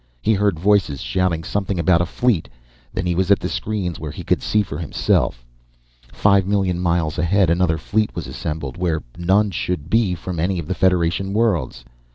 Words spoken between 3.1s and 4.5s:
was at the screens where he could